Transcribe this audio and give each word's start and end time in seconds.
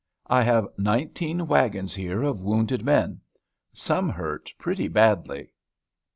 I 0.25 0.41
have 0.41 0.67
nineteen 0.79 1.45
wagons 1.45 1.93
here 1.93 2.23
of 2.23 2.41
wounded 2.41 2.83
men, 2.83 3.21
some 3.71 4.09
hurt 4.09 4.51
pretty 4.57 4.87
badly. 4.87 5.53